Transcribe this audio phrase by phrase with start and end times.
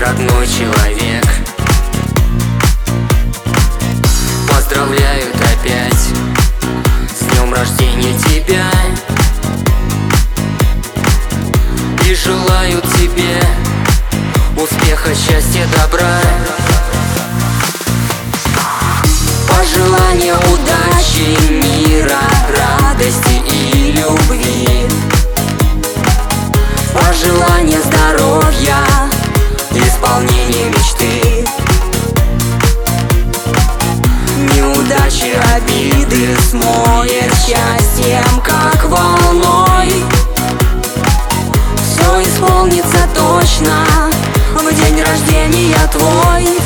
[0.00, 1.24] Родной человек.
[4.48, 6.08] Поздравляют опять
[7.12, 8.70] С днем рождения тебя.
[12.08, 13.42] И желают тебе
[14.56, 16.20] Успеха, счастья, добра
[36.48, 40.02] смоет счастьем, как волной.
[41.76, 43.84] Все исполнится точно
[44.54, 46.57] в день рождения твой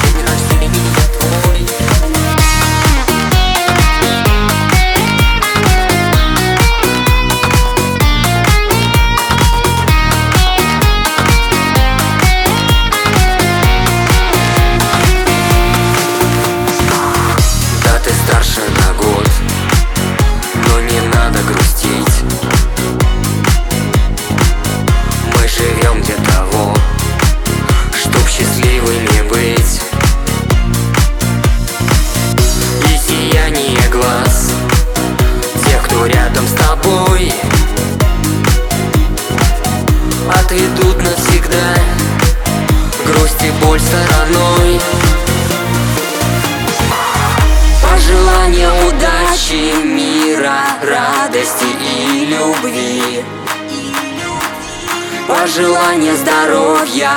[49.32, 53.24] удачи, мира, радости и любви.
[55.26, 57.12] Пожелания здоровья,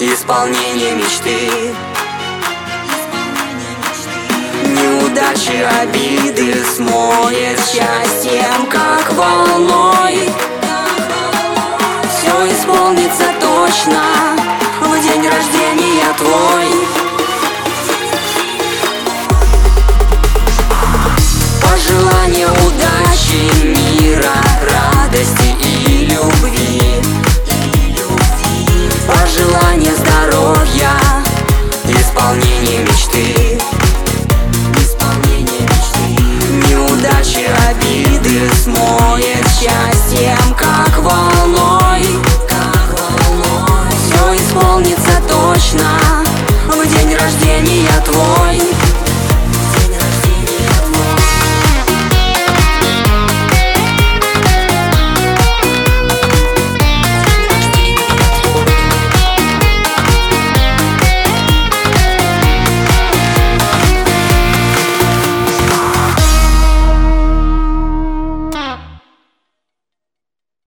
[0.00, 1.72] исполнения мечты.
[4.66, 10.28] Неудачи, обиды смоет счастьем, как волной.
[12.10, 14.02] Все исполнится точно
[14.80, 16.83] в день рождения твой